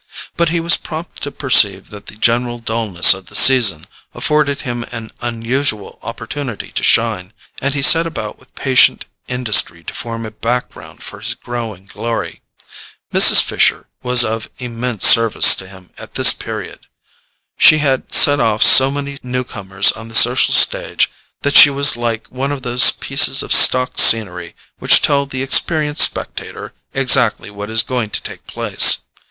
But 0.35 0.49
he 0.49 0.59
was 0.59 0.77
prompt 0.77 1.21
to 1.21 1.31
perceive 1.31 1.91
that 1.91 2.07
the 2.07 2.15
general 2.15 2.57
dulness 2.57 3.13
of 3.13 3.27
the 3.27 3.35
season 3.35 3.85
afforded 4.15 4.61
him 4.61 4.83
an 4.91 5.11
unusual 5.21 5.99
opportunity 6.01 6.71
to 6.71 6.81
shine, 6.81 7.33
and 7.61 7.75
he 7.75 7.83
set 7.83 8.07
about 8.07 8.39
with 8.39 8.55
patient 8.55 9.05
industry 9.27 9.83
to 9.83 9.93
form 9.93 10.25
a 10.25 10.31
background 10.31 11.03
for 11.03 11.19
his 11.19 11.35
growing 11.35 11.85
glory. 11.85 12.41
Mrs. 13.13 13.43
Fisher 13.43 13.89
was 14.01 14.25
of 14.25 14.49
immense 14.57 15.05
service 15.05 15.53
to 15.53 15.67
him 15.67 15.91
at 15.99 16.15
this 16.15 16.33
period. 16.33 16.87
She 17.55 17.77
had 17.77 18.11
set 18.11 18.39
off 18.39 18.63
so 18.63 18.89
many 18.89 19.19
newcomers 19.21 19.91
on 19.91 20.07
the 20.07 20.15
social 20.15 20.55
stage 20.55 21.11
that 21.43 21.55
she 21.55 21.69
was 21.69 21.95
like 21.95 22.25
one 22.31 22.51
of 22.51 22.63
those 22.63 22.91
pieces 22.93 23.43
of 23.43 23.53
stock 23.53 23.99
scenery 23.99 24.55
which 24.79 25.03
tell 25.03 25.27
the 25.27 25.43
experienced 25.43 26.03
spectator 26.05 26.73
exactly 26.91 27.51
what 27.51 27.69
is 27.69 27.83
going 27.83 28.09
to 28.09 28.21
take 28.23 28.47
place. 28.47 28.97